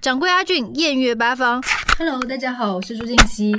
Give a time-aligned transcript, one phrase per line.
[0.00, 1.62] 掌柜阿俊，艳月八方。
[1.98, 3.54] Hello，大家好，我是朱静熙。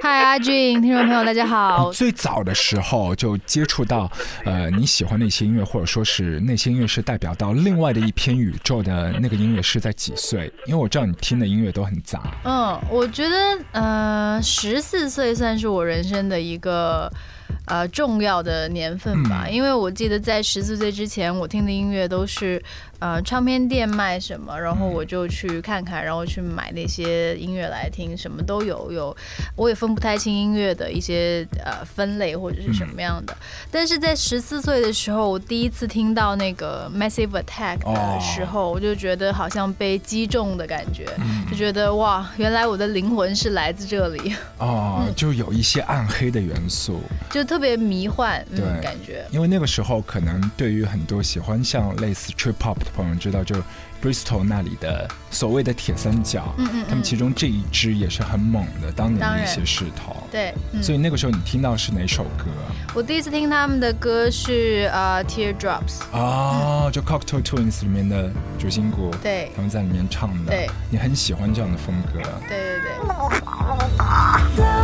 [0.00, 1.90] 嗨，阿俊，听众朋友大家好。
[1.92, 4.08] 最早的时候就接触到，
[4.44, 10.52] 呃，你喜欢的一些音乐，或者说是那些音乐是代表到另外的一片宇宙的那个音乐是在几岁？
[10.66, 12.22] 因为我知道你听的音乐都很杂。
[12.44, 13.36] 嗯，我觉得
[13.72, 17.12] 呃，十四岁算是我人生的一个。
[17.66, 19.52] 呃，重要的年份吧，嗯。
[19.52, 22.62] 因为我记得在十四岁之前，我听的音乐都是，
[22.98, 28.74] 呃，唱片店卖什么，然后我就去看看，然后去买那些音乐来听，什么都有。
[28.92, 29.16] 有，
[29.56, 33.36] 我也分不太清音乐的一些呃分类或者是什么样的。
[33.70, 41.06] 但是在十四岁的时候，我第一次听到那个 Massive Attack 的时候，我就觉得好像被击中的感觉，
[41.50, 49.24] 就觉得哇，原来我的灵魂是来自这里，哦，就有一些暗黑的元素，就特别迷幻，嗯，对感觉。
[49.30, 53.56] 因为那个时候可能对于很多喜欢像类似 trip hop 的朋友知道，就
[54.02, 60.16] Bristol 那里的所谓的铁三角，嗯嗯他们其中这一支也是很猛的，当年的一些势头。
[60.30, 62.44] 对，嗯，所以那个时候你听到是哪首歌
[62.94, 66.90] 我第一次听他们的歌是呃 Teardrops，啊？
[66.92, 70.50] 就 Cocktail Twins 里面的主心骨，对他们在里面唱的。
[70.52, 72.20] 对，你很喜欢这样的风格。
[72.48, 72.90] 对对对。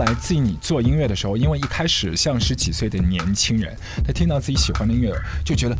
[0.00, 5.76] 来自于你做音乐的时候，因为一开始像十几岁的年轻人，他听到自己喜欢的音乐，就觉得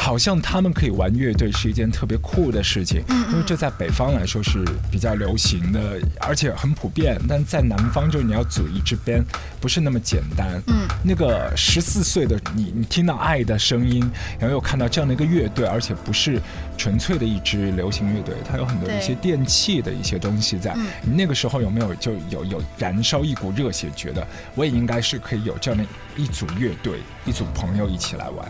[0.00, 7.20] 好像他们可以玩乐队是一件特别酷的事情，因为这在北方来说是比较流行的，而且很普遍。
[7.28, 9.24] 但在南方，就是你要组一支 band
[9.60, 10.62] 不是那么简单。
[10.68, 16.40] 嗯，那个十四岁的你，你听到爱的声音，然后又看到这样的一个乐队，而且不是
[16.78, 20.74] 纯粹的一支流行乐队，它有很多一些电器的一些东西在。
[21.02, 25.84] 你那个时候有没有就有有燃烧一股热血，觉得我也应该是可以有这样的
[26.16, 28.48] 一组乐队，一组朋友一起来玩？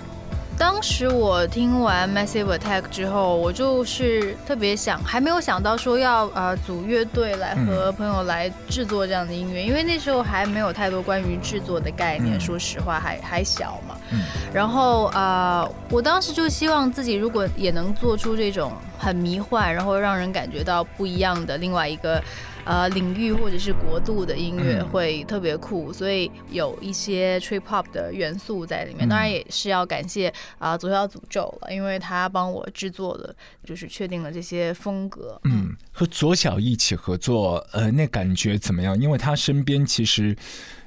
[0.59, 13.95] 当时我听完 Massive Attack 之后，我就是特别想，还没有想到说要呃组乐队来和朋友来制作这样的音乐，因为那时候还没有太多关于制作的概念，嗯说实话还还小嘛。
[14.11, 22.21] 嗯然后呃，我当时就希望自己如果也能做出这种很迷幻，然后让人感觉到不一样的另外一个。
[22.69, 29.07] 呃，领域或者是国度的音乐嗯会特别酷，所以有一些 trip hop 的元素在里面。
[29.07, 33.35] 嗯当然也是要感谢啊、左小诅咒了，因为他帮我制作了，
[33.65, 35.41] 就是确定了这些风格。
[35.45, 39.01] 嗯，和左小一起合作，呃，那感觉怎么样？
[39.01, 40.37] 因为他身边其实。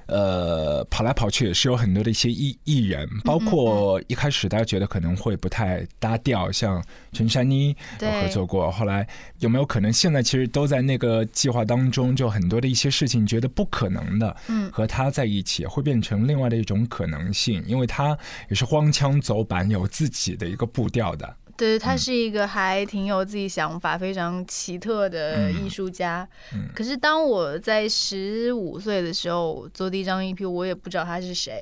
[0.08, 9.08] 呃，跑来跑去也是有很多的一些艺艺人，包括一开始大家觉得可能会不太搭调，像陈珊妮有对合作过，后来
[9.40, 14.70] 有没有可能现在其实都在那个计划当中，就很多的一些事情觉得不可能的，嗯。
[14.72, 18.18] 和他在一起会变成另外的一种可能性，因为他
[18.50, 21.36] 也是荒腔走板，有自己的一个步调的。
[21.62, 26.28] 对，他是一个还挺有自己想法、非常奇特的艺术家。
[26.56, 26.68] 嗯。
[26.74, 31.62] 可是当我在十五岁的时候做第一张 EP，我也不知道他是谁，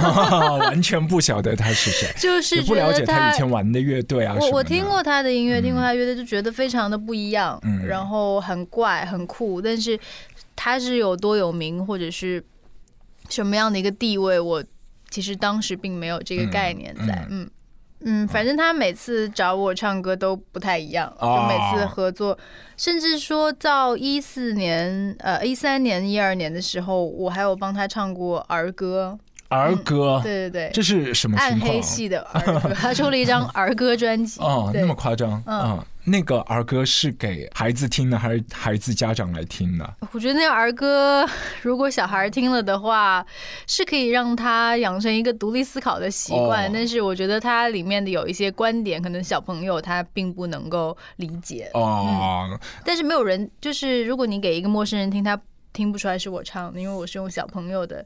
[0.60, 7.84] 完全不晓得他是谁， 就是不了解他以前玩的乐队啊我我听过他的音乐，听过他乐队，就觉得非常的不一样，嗯。
[7.86, 10.00] 然后很怪、很酷，但是
[10.56, 12.42] 他是有多有名，或者是
[13.28, 14.64] 什么样的一个地位，我
[15.10, 17.46] 其实当时并没有这个概念在，嗯。
[18.04, 22.36] 嗯，反正他每次找我唱歌都不太一样，哦就每次合作，
[22.76, 29.18] 甚至说到一四年、呃一三年、一二年的时候，我还有帮他唱过儿歌，
[29.48, 31.70] 儿歌，对对对，这是什么情况？
[31.70, 34.40] 暗黑系的儿歌，他出了一张儿歌专辑。
[34.44, 35.86] 哦，那么夸张嗯啊！
[36.06, 39.94] 那个儿歌是给孩子听的，还是孩子家长来听的？
[40.12, 41.26] 我觉得那个儿歌，
[41.62, 43.24] 如果小孩听了的话，
[43.66, 46.66] 是可以让他养成一个独立思考的习惯。
[46.66, 51.70] 哦但是我觉得它里面的有一些观点，可能小朋友他并不能够理解。
[51.72, 55.40] 哦，但是没有人，就是如果你给一个陌生人听，他
[55.72, 58.04] 听不出来是我唱的，因为我是用小朋友的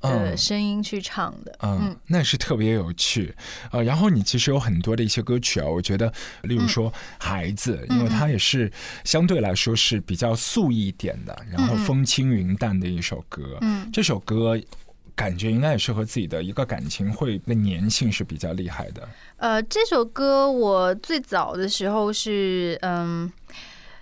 [0.00, 0.36] 的嗯。
[0.36, 1.56] 声音去唱的。
[1.62, 3.34] 嗯，那是特别有趣，
[3.70, 6.12] 呃，然后你其实有很多的一些歌曲啊，我觉得，
[6.42, 8.70] 例如说《孩子》，因为它也是
[9.04, 13.90] 相对来说是比较素一点的，然后风轻云淡的一首歌，嗯。
[13.92, 14.60] 这首歌。
[15.18, 19.08] 感觉应该也是和自己的一个感情会的粘性是比较厉害的。
[19.38, 23.28] 呃，这首歌我最早的时候是嗯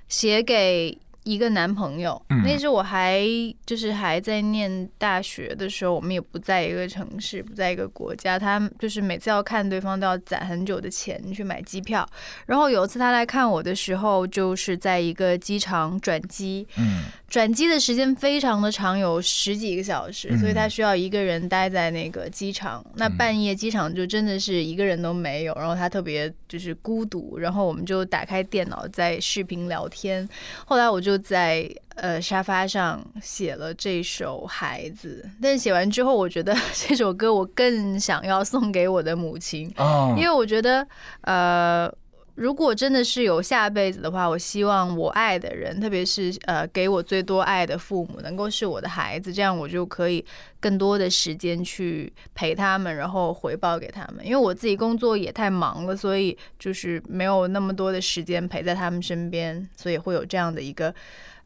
[0.08, 3.20] 写给一个男朋友，嗯那时我还
[3.66, 8.38] 就是还在念大学的时候，我们也不在一个城市，不在一个国家。
[8.38, 12.08] 他就是每次要看对方都要攒很久的钱去买机票。
[12.46, 22.84] 然后有一次他来看我的时候，就是在一个机场转机，嗯转机的时间非常的长，有十几个小时，嗯所以他需要一个人待在那个机场。
[22.94, 30.26] 那半夜机场就真的是一个人都没有，然后他特别就是孤独，然后我们就打开电脑在视频聊天。
[30.64, 40.86] 后来我就在呃沙发上写了这首《孩子》，但是写完之后，我觉得 这首歌我更想要送给我的母亲，啊因为我觉得，
[41.22, 41.92] 呃，
[42.36, 50.22] 如果真的是有下辈子的话，我希望我爱的人，特别是呃给我最多爱的父母，能够是我的孩子，这样我就可以
[50.60, 54.24] 更多的时间去陪他们，然后回报给他们。
[54.24, 60.94] 因为我自己工作也太忙了，所以就是没有那么多的时间陪在他们身边，所以会有这样的一个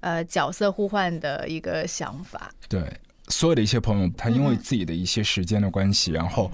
[0.01, 2.51] 呃角色互换的一个想法。
[2.69, 2.83] 对，
[3.31, 6.51] 所有的一些朋友，他因为自己的一些时间的关系，然后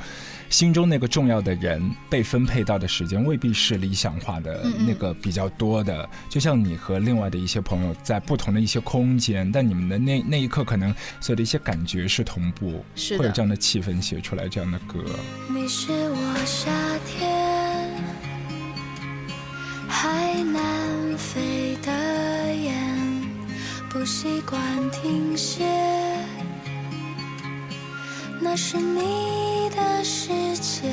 [0.50, 6.08] 心中那个重要的人被分配到的时间未必是理想化的那个比较多的。
[6.28, 15.02] 就像你和另外的一些朋友在不同的一些空间，但你们的那那一刻可能所有的一些感觉是同步，是会有这样的气氛写出来这样的歌。
[15.48, 16.70] 你是我夏
[17.06, 17.90] 天
[19.88, 21.90] 海南飞的
[22.54, 23.22] 雁，
[23.88, 25.85] 不习惯停歇。
[28.48, 30.28] 那是你的世
[30.58, 30.88] 界，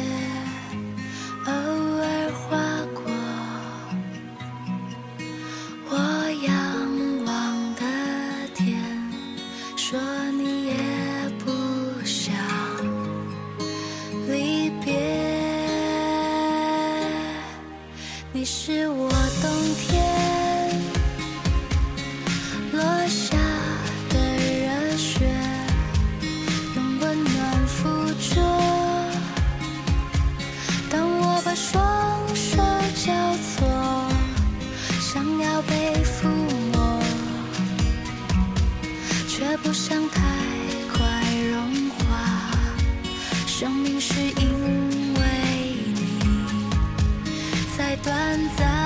[40.33, 41.01] 太快
[41.51, 42.01] 融化。
[43.45, 45.21] 生命是因为
[45.95, 46.47] 你
[47.77, 48.13] 在短
[48.57, 48.82] 暂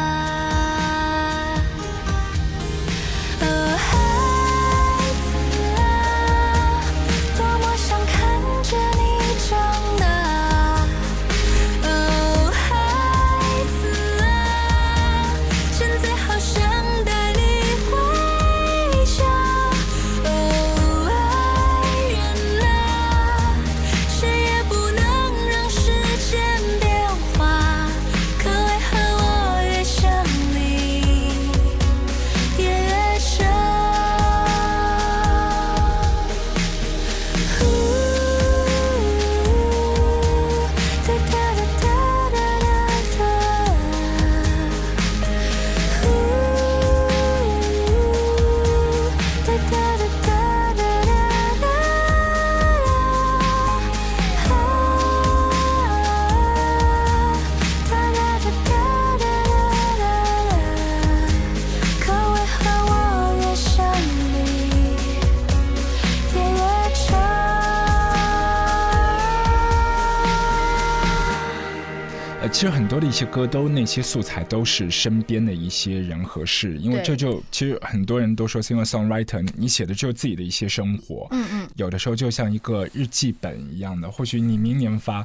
[72.97, 85.23] 多的一些歌都那些素材都是身边的一些人和事，因为这就其实很多人都说 singer songwriter，你写的就是自己的一些生活，嗯嗯，有的时候就像一个日记本一样的，或许你明年发。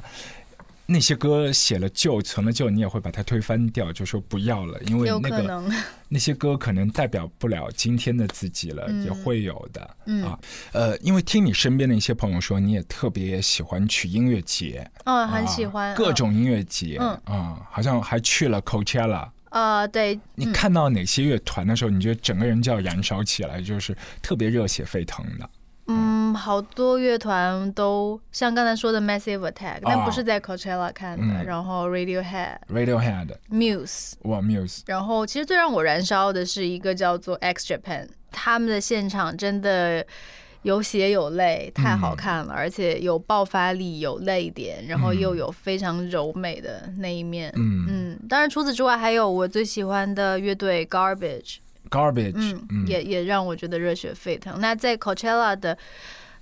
[0.85, 5.63] 那些歌写了旧，存了旧，你也会把它推翻掉，就说不要了，因为那个，
[6.09, 10.37] 那些歌可能代表不了今天的自己了，嗯也会有的、嗯啊。
[10.73, 19.29] 呃，因为听你身边的一些朋友说，你也特别喜欢去音乐节，嗯，很喜欢啊各种音乐节，嗯啊，好像还去了 Coachella。
[19.51, 25.49] 呃，对，你看到哪些乐团的时候，你觉得整个人就要燃烧起来，就是特别热血沸腾的？
[26.33, 31.45] 嗯，好多乐团都像刚才说的 Massive Attack，但啊不是在 Coachella 看的，嗯。
[31.45, 40.05] 然后 Radiohead、Radiohead、Muse，哇 Muse，然后其实最让我燃烧的是一个叫做 X Japan，他们的现场真的
[40.63, 47.51] 有血有泪，太好看了，而且有爆发力，有泪点，然后又有非常柔美的那一面。
[47.57, 47.85] 嗯。
[47.89, 51.57] 嗯，当然除此之外，还有我最喜欢的乐队 Garbage，
[51.89, 54.59] Garbage，嗯，也也让我觉得热血沸腾。
[54.59, 55.77] 那在 Coachella 的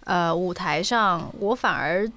[0.06, 2.10] 呃舞台上，我反而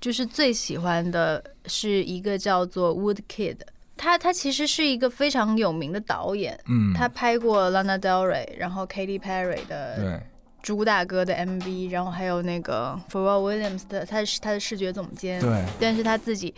[0.00, 3.56] 就是最喜欢的是一个叫做 Wood Kid，
[3.96, 10.20] 他他其实是一个非常有名的导演，嗯，他拍过 Lana Del Rey，然后 Katy Perry 的对，
[10.60, 16.52] 朱大哥的 MV，然后还有那个 Pharrell Williams 的，他是他的视觉总监，对，但是他自己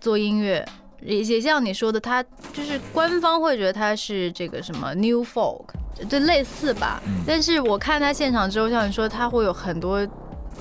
[0.00, 0.66] 做音乐，
[1.00, 5.64] 也也像你说的，他就是官方会觉得他是这个什么 New Folk，
[6.08, 7.00] 就类似吧。
[7.06, 10.06] 嗯但是我看他现场之后，像你说，他会有很多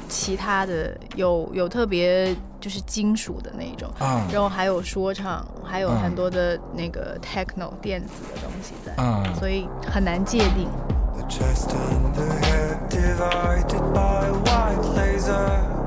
[0.07, 10.67] 其他的，有有特别就是金属的那种，啊然后还有说唱，还有嗯很多的那个 techno 电子的东西在，啊，所以很难界定。
[11.15, 15.86] The chest and the head divided by white laser.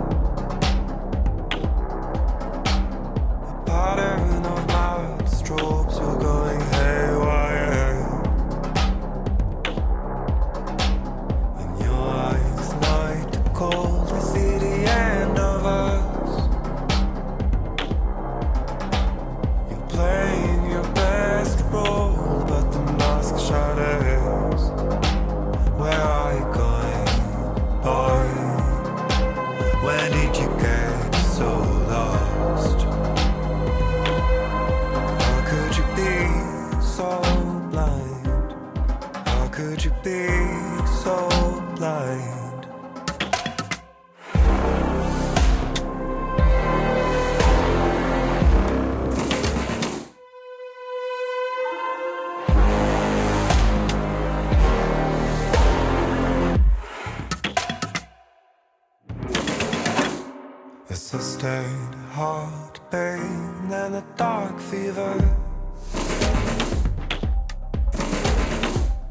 [64.71, 65.17] Fever.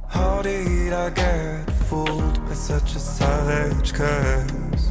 [0.07, 4.85] How did I get fooled by such a savage curse?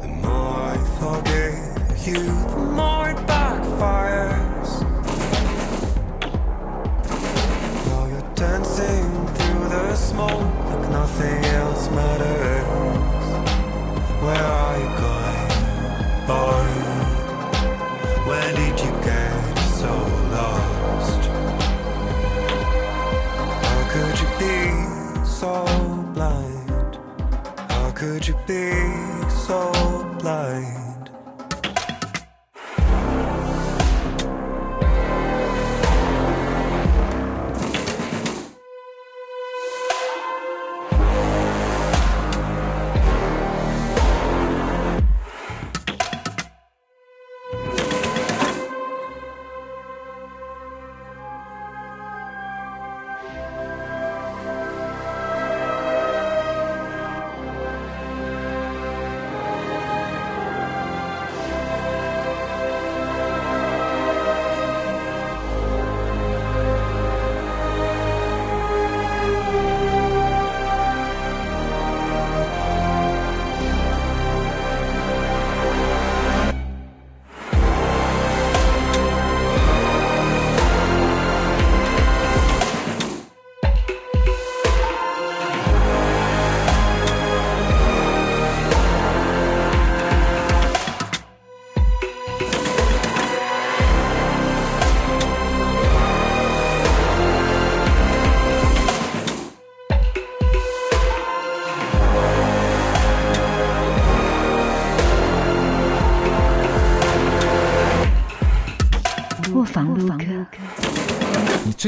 [0.00, 4.70] The more I forgive you, the more it backfires.
[7.86, 13.28] Now you're dancing through the smoke like nothing else matters.
[14.24, 16.63] Where are you going, boy?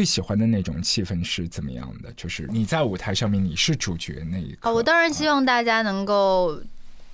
[0.07, 2.11] 喜欢的那种气氛是怎么样的？
[2.13, 4.71] 就是你在舞台上面，你是主角那一刻。
[4.71, 6.63] 哦，我当然希望大家能够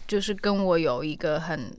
[0.07, 1.75] 就是跟我有一个很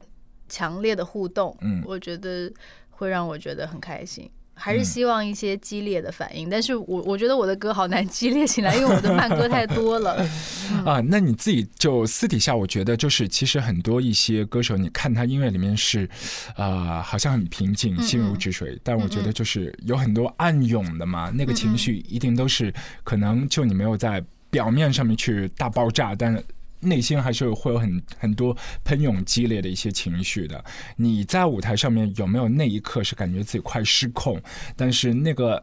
[0.50, 2.52] 强烈的互动，嗯我觉得
[2.90, 4.30] 会让我觉得很开心。
[4.56, 10.26] 还是嗯希望一些激烈的反应，但是我我觉得我的歌好难激烈起来，因为我的慢歌太多了。
[10.86, 16.08] 啊，那你自己就私底下，我觉得就是其实很多一些歌手，你看他音乐里面是，
[16.56, 26.42] 呃，好像很平静、心如止水，但我觉得就是有很多暗涌的嘛，那个情绪一定都是可能就你没有在表面上面去大爆炸，但。
[26.84, 30.64] 内心还是会有很很多喷涌激烈的一些情绪的。
[30.96, 34.40] 你在舞台上面有没有那一刻是感觉自己快失控，
[34.76, 35.62] 但是那个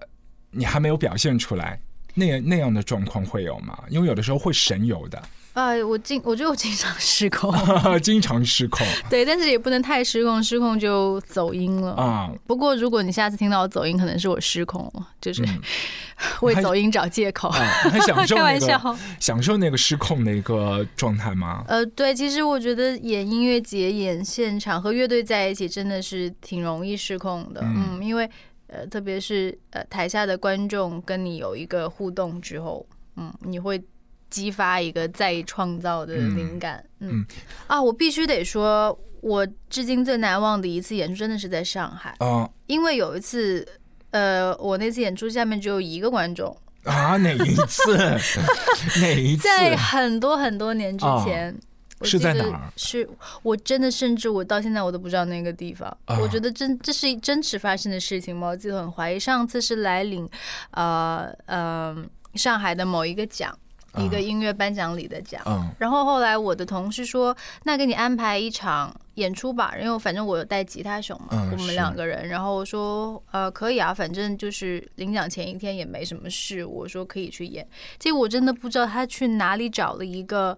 [0.51, 1.81] 你还没有表现出来？
[2.13, 3.79] 那那样的状况会有吗？
[3.89, 5.23] 因为有的时候会神游的，
[5.61, 7.53] 哎，我经我觉得我经常失控，
[8.03, 11.93] 经常失控对，但是也不能太失控，失控就走音了。
[11.93, 12.31] 啊。
[12.47, 15.61] 不过如果你下次听到我走音，可能是我失控了，就是嗯
[16.43, 17.49] 为走音找借口。
[17.51, 17.59] 啊，
[17.91, 18.97] 很享受开 那个玩笑。
[19.19, 21.65] 享受那个失控的一个状态吗？
[21.69, 27.61] 呃，对，其实我觉得演音乐节、演现场和乐队在一起，真的是挺容易失控的。
[27.63, 28.29] 嗯嗯，因为
[28.69, 32.87] 呃，特别是呃台下的观众跟你有一个互动之后，
[33.17, 33.83] 嗯，你会
[34.31, 36.83] 激发一个再创造的灵感。
[37.01, 37.27] 嗯嗯
[37.67, 43.67] 啊，我必须得说，我至今最难忘的一次演出，真的是在上海，哦因为有一次。
[44.13, 46.51] 呃，我那次演出下面只有一个观众，
[46.83, 47.97] 啊，哪一次？
[49.01, 49.45] 哪一次？
[49.45, 51.57] 在很多很多年之前，
[52.01, 53.09] 我是记得在哪儿是
[53.45, 55.89] 我真的甚至我到现在我都不知道那个地方。
[56.07, 58.49] 啊我觉得真这是真实发生的事情吗？
[58.49, 59.21] 我记得很怀疑。
[59.21, 60.29] 上次是来领
[60.73, 61.97] 呃呃
[62.35, 63.57] 上海的某一个奖，
[63.97, 65.43] 一个音乐颁奖礼的奖。
[65.47, 77.67] 嗯然后后来我的同事说：“那给你安排一场演出吧，因为反正我有带吉他手嘛，我们两个人。”然后我说：“呃，可以啊，反正就是领奖前一天也没什么事。”我说可以去演。
[77.99, 80.57] 结果我真的不知道他去哪里找了一个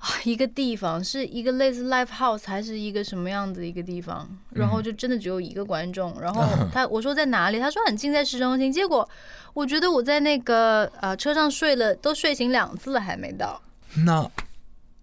[0.00, 6.18] 啊一个地方，是一个类似 live house 还是一个什么样子的一个地方，然后就真的只有一个观众。
[6.18, 6.42] 然后
[6.72, 7.60] 他我说在哪里？
[7.60, 8.72] 他说很近，在市中心。
[8.72, 9.06] 结果
[9.52, 13.60] 我觉得我在那个呃车上睡了，都睡醒两次了，还没到。
[14.06, 14.26] 那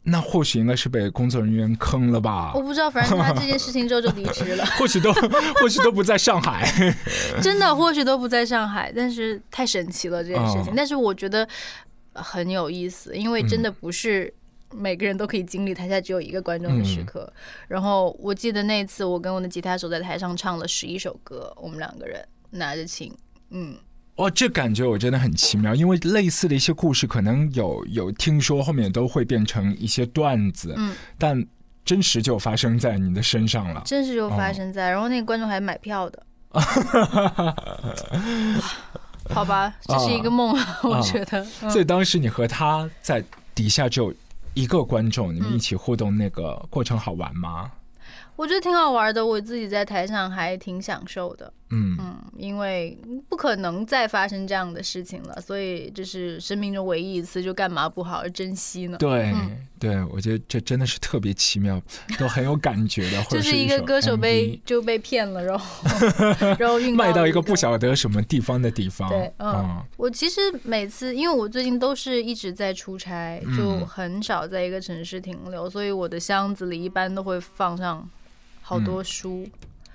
[0.02, 2.62] 那或许应该是被工作人员坑了吧我？
[2.62, 5.14] 不知道，反正他这件事情之后就离职了， 或许都
[5.62, 6.68] 或许都不在上海。
[7.40, 10.74] 真的或许都不在上海，但是太神奇了这件事情哦。
[10.76, 11.48] 但是我觉得
[12.14, 14.34] 呃很有意思，因为真的不是。
[14.74, 17.32] 每个人都可以经历台下只有一个观众的时刻。
[17.68, 23.12] 然后我记得那次，我跟我的吉他手在台上唱了十一首歌，我们两个人拿着琴，
[23.52, 23.76] 嗯，
[24.16, 31.46] 哦，这感觉我真的很奇妙，因为类似的一些故事，可能有有听说后面都会变成一些段子，嗯，但
[31.86, 33.82] 真实就发生在你的身上了。
[33.86, 34.90] 真实就发生在。
[34.90, 36.24] 然后那个观众还买票的。
[39.30, 41.46] 好吧，这是一个梦，我觉得。
[41.62, 44.14] 嗯所以当时你和他在底下只有
[44.58, 47.72] 一个观众，你们一起互动，那个过程好玩吗？
[48.38, 51.52] 我觉得挺好玩的，我自己在台上还挺享受的。
[51.70, 52.98] 嗯，嗯，因为
[53.28, 58.98] 不可能再发生这样的事情了，所以这是生命中唯一一次，就干嘛不好好珍惜呢？
[59.00, 61.82] 对、嗯对，我觉得这真的是特别奇妙，
[62.18, 65.84] 都很有感觉的， 就是一个歌手被就被骗了，然后
[66.58, 78.08] 然后运卖到一个不晓得什么地方的地方，对，嗯，我其实每次，因为我最近都是一直在出差，就嗯很少在一个城市停留，所以我的箱子里一般都会放上
[78.68, 79.48] 好多书。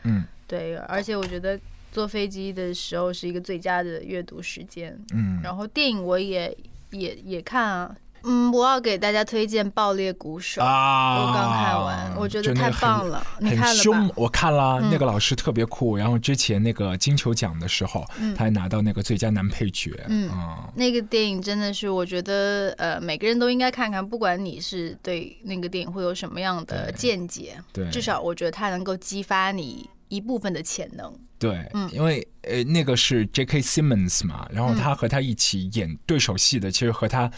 [0.04, 4.98] 嗯对，而且我觉得坐飞机的时候是一个最佳的阅读时间。
[5.12, 6.56] 嗯然后电影我也
[6.90, 15.96] 也也看啊，嗯，我要给大家推荐《爆裂鼓手》啊，我刚看完，我觉得太棒了，你很看了凶？，我看了，嗯那个老师特别酷。
[15.96, 19.92] 然后之前那个金球奖的时候，嗯他还拿到那个最佳男配角。
[20.08, 31.12] 嗯啊那个电影真的是，我觉得呃，每个人都应该看看，不管你是对那个电影会有什么样的见解，对，至少我觉得它能够激发你一部分的潜能。
[31.42, 33.60] 对，嗯因为呃那个是 J.K.
[33.60, 37.30] Simmons 嘛，然后嗯他和他一起演对手戏的，其实和他，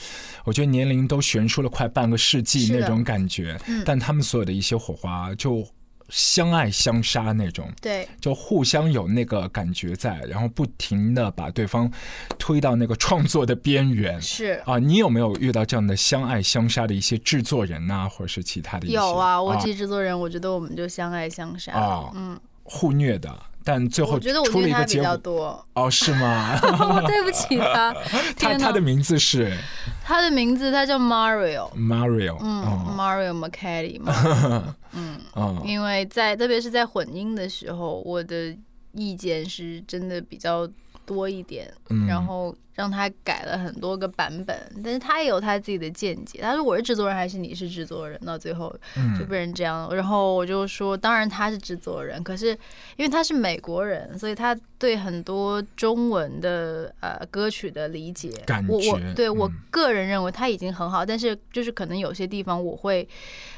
[0.44, 5.66] 我觉得年龄都悬殊了快半个世纪那种感觉，嗯但他们所有的一些火花就
[6.10, 7.72] 相爱相杀那种。
[7.80, 11.90] 对，就互相有那个感觉在，然后不停的把对方
[12.38, 14.78] 推到那个创作的边缘是啊！
[14.78, 18.96] 你有没有遇到这样的相爱相杀的一些制作人呐、或者是其他的一些？
[18.96, 21.72] 有啊，我记制作人，我觉得我们就相爱相杀。
[21.72, 26.58] 啊嗯，互虐的，但最后我觉得我出了虐他比一个结果较多，哦，是吗？
[26.62, 27.94] 我对不起他。
[28.38, 29.56] 他他的名字是
[30.04, 38.54] 他的名字他叫 Mario，Mario，嗯哦，Mario McCarty 嘛， 嗯，哦因为在特别是在混音的时候，我的
[38.92, 40.68] 意见是真的比较
[41.06, 46.40] 多一点，嗯然后让他改了很多个版本，但是他也有他自己的见解。
[46.40, 48.18] 他说我是制作人还是你是制作人？
[48.24, 49.88] 到最后嗯就变成这样。
[49.94, 52.48] 然后我就说，当然他是制作人，可是
[52.96, 63.08] 因为他是美国人，所以他对很多中文的呃歌曲的理解，感我我觉对我嗯个人认为他已经很好，但是就是可能有些地方我会。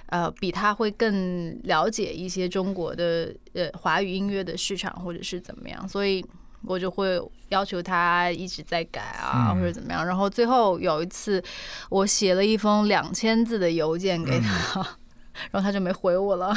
[0.08, 6.24] 呃，比他会更了解一些中国的呃华语音乐的市场，或者是怎么样，所以
[6.66, 10.04] 我就会要求他一直在改啊，嗯或者怎么样。
[10.04, 11.42] 然后最后有一次，
[11.88, 14.86] 我写了一封两千字的邮件给他，
[15.50, 16.54] 然后他就没回我了。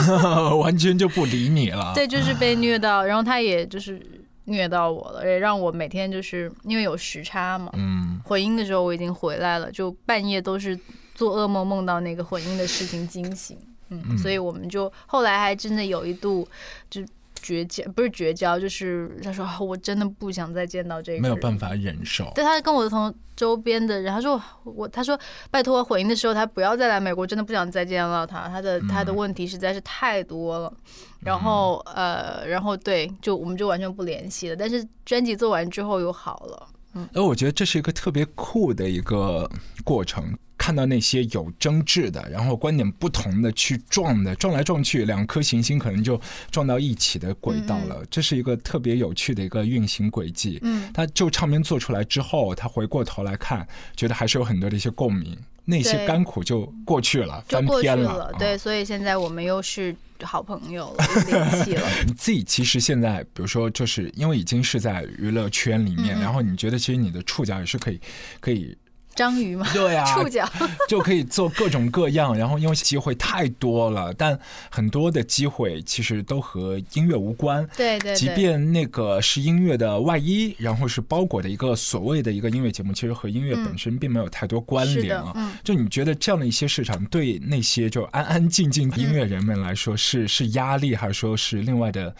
[0.58, 1.92] 完全就不理你了。
[1.96, 4.00] 对，就是被虐到，然后他也就是
[4.46, 10.78] 虐到我了，也让我每天就是因为有时差嘛，嗯，混音的时候我已经回来了，就半夜都是
[11.14, 13.56] 做噩梦，梦到那个混音的事情惊醒。
[13.90, 16.48] 嗯，所以我们就后来还真的有一度
[16.88, 17.02] 就
[17.42, 22.30] 绝交，不是绝交，就是他说、啊我真的不想再见到这个，没有办法忍受。
[22.34, 25.18] 对，他跟我同周边的人，他说我，他说
[25.50, 30.72] 拜托回应的时候他不要再来美国，真的不想再见到他，他的他的问题实在是太多了。
[31.20, 34.56] 然后呃，然后对，就我们就完全不联系了。
[34.56, 36.68] 但是专辑做完之后又好了。
[36.94, 39.50] 嗯而我觉得这是一个特别酷的一个
[39.82, 40.36] 过程。
[40.62, 46.20] 看到那些有争执的，然后观点不同的去撞的，撞来撞去，两颗行星可能就
[46.52, 48.00] 撞到一起的轨道了。
[48.08, 50.60] 这是一个特别有趣的一个运行轨迹。
[50.62, 58.22] 嗯，他就唱片做出来之后，他回过头来看，觉得还是有很多的一些共鸣，那些对甘苦就过去了，翻篇了。
[58.22, 61.88] 啊对，所以现在我们又是好朋友了，有联系了。
[62.06, 68.00] 你 自己其实现在，比如说，就是因为已经是在娱乐圈里面，然后你觉得其实你的触角也是可以，
[68.38, 68.76] 可以，
[69.14, 70.48] 章鱼嘛，对啊， 触角。
[70.88, 74.38] 就可以做各种各样，然后因为机会太多了，但
[74.70, 77.66] 很多的机会其实都和音乐无关。
[77.76, 78.16] 对对对。
[78.16, 85.52] 即便那个是音乐的外衣，然后是包裹的一个所谓的一个音乐节目，其实和音乐本身并没有太多关联啊。
[85.62, 92.14] 就你觉得这样的一些市场，对那些就安安静静的音乐人们来说，是是压力，还是说是另外的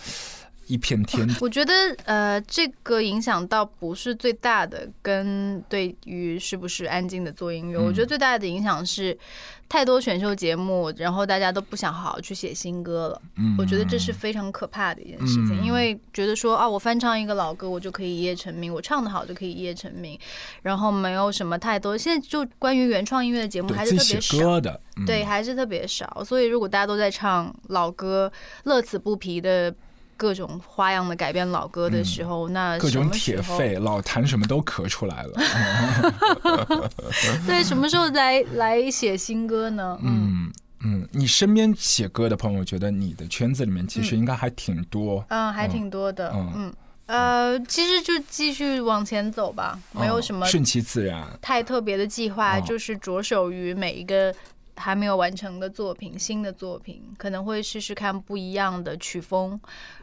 [0.66, 1.34] 一片天地？
[1.40, 1.72] 我觉得
[2.04, 9.16] 呃，这个影响倒不是最大的，跟对于是不是安静的做音乐，嗯我觉得最大的影响是
[9.68, 13.20] 太多选秀节目，然后大家都不想好好去写新歌了。
[13.36, 20.18] 嗯我觉得这是非常可怕的一件事情，嗯因为觉得说啊，我翻唱一个老歌，我就可以一夜成名，我唱的好就可以一夜成名，
[20.62, 21.96] 然后没有什么太多。
[21.96, 24.60] 现在就关于原创音乐的节目还是特别少。
[24.60, 26.22] 的，嗯对，还是特别少。
[26.24, 28.30] 所以如果大家都在唱老歌，
[28.64, 29.74] 乐此不疲的
[30.16, 33.10] 各种花样的改编老歌的时候，那各种？
[33.10, 35.32] 铁肺、老谭什么都咳出来了。
[37.46, 39.98] 对，什么时候来 来写新歌呢？
[40.02, 40.52] 嗯嗯
[40.84, 45.24] 嗯，你身边写歌的朋友，我觉得你的圈子里面其实应该还挺多。
[45.28, 46.32] 嗯，还挺多的。
[46.34, 46.74] 嗯嗯
[47.06, 51.26] 呃，其实就继续往前走吧，没有嗯什么顺其自然。
[51.42, 54.34] 太特别的计划，哦就是着手于每一个
[54.76, 59.60] 还没有完成的作品、新的作品，可能会试试看不一样的曲风，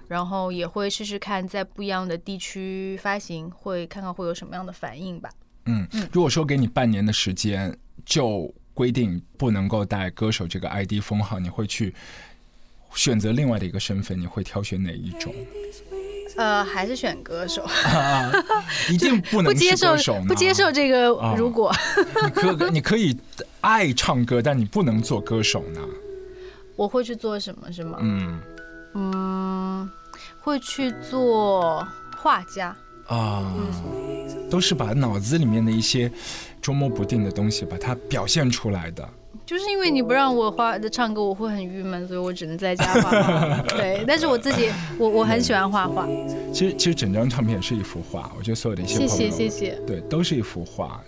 [0.10, 5.30] 然后也会试试看在不一样的地区发行，会看看会有什么样的反应吧。
[5.66, 11.94] 嗯，如果说给你半年的时间，就规定不能够带歌手这个 ID 封号，你会去
[12.96, 15.32] 选择另外的一个身份，你会挑选哪一种？
[16.38, 18.32] 呃，还是选歌手，啊，
[18.90, 21.72] 一定不能不接受歌手不接受这个啊如果。
[22.24, 23.16] 你可你可以
[23.62, 25.82] 爱唱歌，但你不能做歌手呢。
[26.76, 28.00] 我会去做什么是吗？
[28.02, 28.40] 嗯
[28.94, 29.90] 嗯，
[30.40, 32.76] 会去做画家。
[33.08, 33.52] 啊，
[34.52, 36.12] 都是把脑子里面的一些
[36.62, 39.08] 捉摸不定的东西，把它表现出来的。
[39.46, 43.62] 就是因为你不让我画的唱歌，我会很郁闷，所以我只能在家画画。
[43.76, 46.08] 对，但是我自己，我我很喜欢画画。
[46.54, 49.72] 其实其实整张唱片是一幅画，我觉得所有的一些谢朋友，谢谢谢。
[49.88, 51.02] 对，都是一幅画。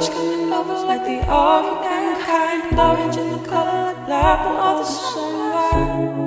[0.00, 2.78] flowers coming over like the all of.
[2.78, 6.19] Orange in the color like purple of the sunrise.